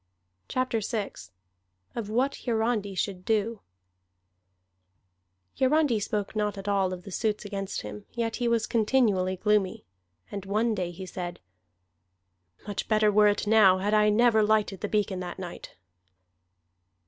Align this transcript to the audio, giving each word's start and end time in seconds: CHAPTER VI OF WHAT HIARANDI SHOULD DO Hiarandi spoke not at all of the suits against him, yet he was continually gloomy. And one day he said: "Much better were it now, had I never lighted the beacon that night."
CHAPTER 0.47 0.79
VI 0.79 1.11
OF 1.93 2.09
WHAT 2.09 2.37
HIARANDI 2.47 2.95
SHOULD 2.95 3.23
DO 3.23 3.61
Hiarandi 5.59 5.99
spoke 5.99 6.35
not 6.35 6.57
at 6.57 6.67
all 6.67 6.91
of 6.91 7.03
the 7.03 7.11
suits 7.11 7.45
against 7.45 7.81
him, 7.83 8.07
yet 8.11 8.37
he 8.37 8.47
was 8.47 8.65
continually 8.65 9.37
gloomy. 9.37 9.85
And 10.31 10.43
one 10.47 10.73
day 10.73 10.89
he 10.89 11.05
said: 11.05 11.39
"Much 12.65 12.87
better 12.87 13.11
were 13.11 13.27
it 13.27 13.45
now, 13.45 13.77
had 13.77 13.93
I 13.93 14.09
never 14.09 14.41
lighted 14.41 14.81
the 14.81 14.89
beacon 14.89 15.19
that 15.19 15.37
night." 15.37 15.75